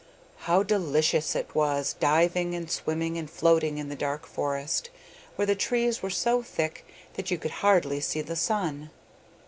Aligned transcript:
How 0.49 0.63
delicious 0.63 1.35
it 1.35 1.53
was 1.53 1.93
diving 1.99 2.55
and 2.55 2.71
swimming 2.71 3.19
and 3.19 3.29
floating 3.29 3.77
in 3.77 3.89
the 3.89 3.95
dark 3.95 4.25
forest, 4.25 4.89
where 5.35 5.45
the 5.45 5.53
trees 5.53 6.01
were 6.01 6.09
so 6.09 6.41
thick 6.41 6.87
that 7.13 7.29
you 7.29 7.37
could 7.37 7.51
hardly 7.61 7.99
see 7.99 8.21
the 8.21 8.35
sun! 8.35 8.89